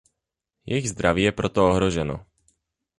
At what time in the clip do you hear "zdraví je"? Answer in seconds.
0.89-1.31